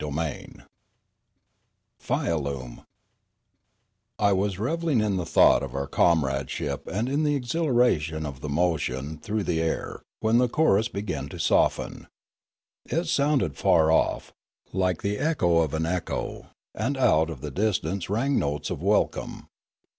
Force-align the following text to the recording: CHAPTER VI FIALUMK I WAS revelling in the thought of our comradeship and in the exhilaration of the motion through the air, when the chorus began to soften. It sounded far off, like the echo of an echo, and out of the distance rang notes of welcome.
CHAPTER 0.03 0.19
VI 0.19 0.47
FIALUMK 1.99 2.83
I 4.17 4.33
WAS 4.33 4.57
revelling 4.57 4.99
in 4.99 5.17
the 5.17 5.27
thought 5.27 5.61
of 5.61 5.75
our 5.75 5.85
comradeship 5.85 6.87
and 6.87 7.07
in 7.07 7.21
the 7.21 7.35
exhilaration 7.35 8.25
of 8.25 8.41
the 8.41 8.49
motion 8.49 9.19
through 9.19 9.43
the 9.43 9.61
air, 9.61 10.01
when 10.19 10.39
the 10.39 10.49
chorus 10.49 10.87
began 10.87 11.29
to 11.29 11.39
soften. 11.39 12.07
It 12.85 13.05
sounded 13.09 13.55
far 13.57 13.91
off, 13.91 14.33
like 14.73 15.03
the 15.03 15.19
echo 15.19 15.59
of 15.59 15.75
an 15.75 15.85
echo, 15.85 16.47
and 16.73 16.97
out 16.97 17.29
of 17.29 17.41
the 17.41 17.51
distance 17.51 18.09
rang 18.09 18.39
notes 18.39 18.71
of 18.71 18.81
welcome. 18.81 19.49